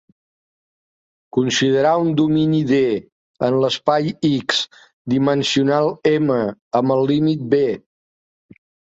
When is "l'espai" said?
3.63-4.09